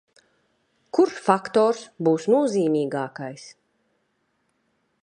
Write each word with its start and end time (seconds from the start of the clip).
Kurš 0.99 1.19
faktors 1.27 1.83
būs 2.09 2.27
nozīmīgākais? 2.37 3.47